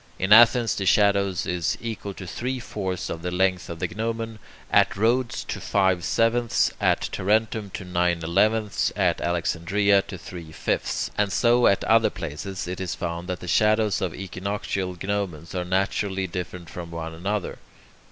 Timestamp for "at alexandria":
8.95-10.01